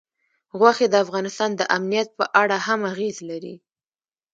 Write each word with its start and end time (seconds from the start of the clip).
غوښې 0.59 0.87
د 0.89 0.95
افغانستان 1.05 1.49
د 1.55 1.61
امنیت 1.77 2.09
په 2.17 2.25
اړه 2.41 2.57
هم 2.67 2.79
اغېز 2.91 3.17
لري. 3.29 3.55